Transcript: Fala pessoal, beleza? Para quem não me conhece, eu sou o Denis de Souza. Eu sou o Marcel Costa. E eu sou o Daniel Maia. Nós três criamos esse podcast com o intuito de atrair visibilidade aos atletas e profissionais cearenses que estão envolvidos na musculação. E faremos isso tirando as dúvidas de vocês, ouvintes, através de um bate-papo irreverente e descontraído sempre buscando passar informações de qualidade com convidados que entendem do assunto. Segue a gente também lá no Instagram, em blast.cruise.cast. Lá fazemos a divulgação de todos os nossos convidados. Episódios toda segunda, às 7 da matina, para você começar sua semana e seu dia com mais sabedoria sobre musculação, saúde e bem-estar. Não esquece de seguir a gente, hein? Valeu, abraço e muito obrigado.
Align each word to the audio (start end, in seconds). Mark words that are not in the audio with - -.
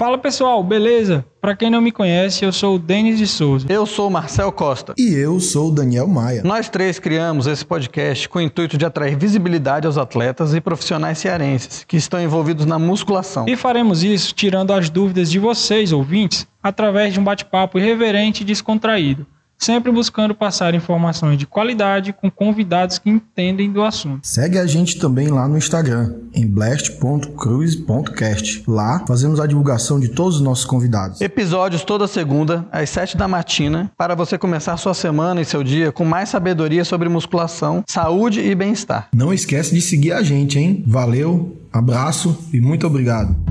Fala 0.00 0.16
pessoal, 0.16 0.64
beleza? 0.64 1.26
Para 1.42 1.54
quem 1.54 1.68
não 1.68 1.82
me 1.82 1.92
conhece, 1.92 2.42
eu 2.42 2.50
sou 2.54 2.76
o 2.76 2.78
Denis 2.78 3.18
de 3.18 3.26
Souza. 3.26 3.66
Eu 3.68 3.84
sou 3.84 4.08
o 4.08 4.10
Marcel 4.10 4.50
Costa. 4.50 4.94
E 4.96 5.12
eu 5.12 5.38
sou 5.38 5.68
o 5.68 5.70
Daniel 5.70 6.06
Maia. 6.06 6.40
Nós 6.42 6.70
três 6.70 6.98
criamos 6.98 7.46
esse 7.46 7.62
podcast 7.62 8.26
com 8.26 8.38
o 8.38 8.40
intuito 8.40 8.78
de 8.78 8.86
atrair 8.86 9.14
visibilidade 9.14 9.86
aos 9.86 9.98
atletas 9.98 10.54
e 10.54 10.60
profissionais 10.62 11.18
cearenses 11.18 11.84
que 11.84 11.98
estão 11.98 12.18
envolvidos 12.18 12.64
na 12.64 12.78
musculação. 12.78 13.44
E 13.46 13.54
faremos 13.56 14.02
isso 14.02 14.34
tirando 14.34 14.72
as 14.72 14.88
dúvidas 14.88 15.30
de 15.30 15.38
vocês, 15.38 15.92
ouvintes, 15.92 16.48
através 16.62 17.12
de 17.12 17.20
um 17.20 17.24
bate-papo 17.24 17.78
irreverente 17.78 18.42
e 18.42 18.46
descontraído 18.46 19.26
sempre 19.60 19.92
buscando 19.92 20.34
passar 20.34 20.74
informações 20.74 21.38
de 21.38 21.46
qualidade 21.46 22.12
com 22.12 22.28
convidados 22.30 22.98
que 22.98 23.10
entendem 23.10 23.70
do 23.70 23.82
assunto. 23.82 24.26
Segue 24.26 24.58
a 24.58 24.66
gente 24.66 24.98
também 24.98 25.28
lá 25.28 25.46
no 25.46 25.58
Instagram, 25.58 26.14
em 26.34 26.46
blast.cruise.cast. 26.46 28.64
Lá 28.66 29.04
fazemos 29.06 29.38
a 29.38 29.46
divulgação 29.46 30.00
de 30.00 30.08
todos 30.08 30.36
os 30.36 30.40
nossos 30.40 30.64
convidados. 30.64 31.20
Episódios 31.20 31.84
toda 31.84 32.08
segunda, 32.08 32.66
às 32.72 32.88
7 32.90 33.16
da 33.16 33.28
matina, 33.28 33.90
para 33.96 34.14
você 34.14 34.38
começar 34.38 34.76
sua 34.76 34.94
semana 34.94 35.40
e 35.40 35.44
seu 35.44 35.62
dia 35.62 35.92
com 35.92 36.04
mais 36.04 36.30
sabedoria 36.30 36.84
sobre 36.84 37.08
musculação, 37.08 37.84
saúde 37.86 38.40
e 38.40 38.52
bem-estar. 38.54 39.08
Não 39.14 39.32
esquece 39.32 39.74
de 39.74 39.80
seguir 39.80 40.12
a 40.12 40.22
gente, 40.22 40.58
hein? 40.58 40.84
Valeu, 40.86 41.56
abraço 41.72 42.36
e 42.52 42.60
muito 42.60 42.86
obrigado. 42.86 43.49